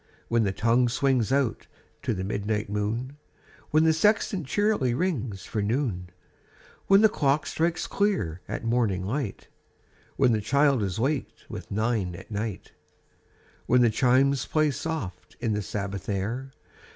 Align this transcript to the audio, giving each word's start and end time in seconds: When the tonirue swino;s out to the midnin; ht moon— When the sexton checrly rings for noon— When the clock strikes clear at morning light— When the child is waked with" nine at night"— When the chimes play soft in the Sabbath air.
When 0.29 0.45
the 0.45 0.51
tonirue 0.51 0.89
swino;s 0.89 1.31
out 1.31 1.67
to 2.01 2.15
the 2.15 2.23
midnin; 2.23 2.65
ht 2.65 2.69
moon— 2.69 3.17
When 3.69 3.83
the 3.83 3.93
sexton 3.93 4.43
checrly 4.45 4.97
rings 4.97 5.45
for 5.45 5.61
noon— 5.61 6.09
When 6.87 7.01
the 7.01 7.07
clock 7.07 7.45
strikes 7.45 7.85
clear 7.85 8.41
at 8.47 8.63
morning 8.63 9.05
light— 9.05 9.47
When 10.17 10.31
the 10.31 10.41
child 10.41 10.81
is 10.81 10.99
waked 10.99 11.45
with" 11.49 11.69
nine 11.69 12.15
at 12.15 12.31
night"— 12.31 12.71
When 13.67 13.81
the 13.83 13.91
chimes 13.91 14.47
play 14.47 14.71
soft 14.71 15.37
in 15.39 15.53
the 15.53 15.61
Sabbath 15.61 16.09
air. 16.09 16.51